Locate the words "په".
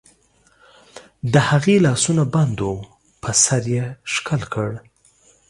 3.21-3.29